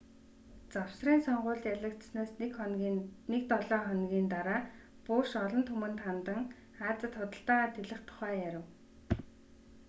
завсрын 0.73 1.19
сонгуульд 1.27 1.65
ялагдсанаас 1.73 2.31
нэг 3.31 3.41
долоо 3.51 3.79
хоногийн 3.85 4.27
дараа 4.33 4.61
буш 5.05 5.29
олон 5.45 5.63
түмэнд 5.69 5.99
хандан 6.05 6.41
азид 6.89 7.13
худалдаагаа 7.17 7.73
тэлэх 7.75 8.01
тухай 8.07 8.33
ярив 8.47 8.65